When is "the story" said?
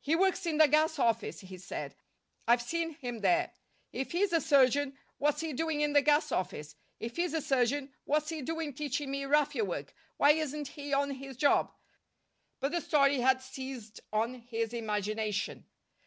12.72-13.18